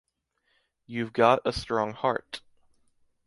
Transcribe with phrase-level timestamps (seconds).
[0.87, 2.41] You’ve got a strong heart.